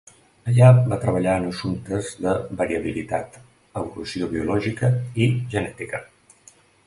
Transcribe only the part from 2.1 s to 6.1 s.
de variabilitat, evolució biològica, i genètica.